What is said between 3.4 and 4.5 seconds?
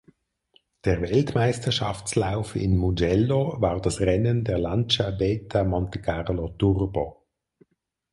war das Rennen